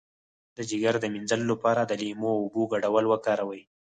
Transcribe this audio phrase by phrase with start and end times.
[0.55, 3.61] د ځیګر د مینځلو لپاره د لیمو او اوبو ګډول وکاروئ